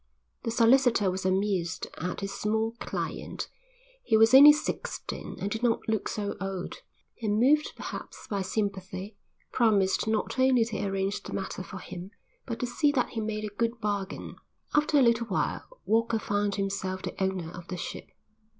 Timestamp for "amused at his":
1.27-2.33